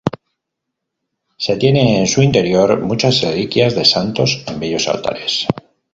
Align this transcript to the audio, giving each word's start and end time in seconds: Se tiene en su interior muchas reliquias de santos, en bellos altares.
Se 1.37 1.57
tiene 1.57 1.99
en 1.99 2.07
su 2.07 2.23
interior 2.23 2.79
muchas 2.81 3.21
reliquias 3.21 3.75
de 3.75 3.85
santos, 3.85 4.43
en 4.47 4.59
bellos 4.59 4.87
altares. 4.87 5.45